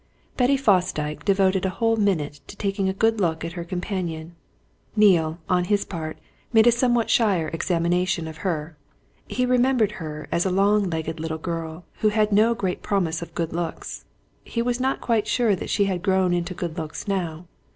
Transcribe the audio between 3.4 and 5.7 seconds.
at her companion: Neale, on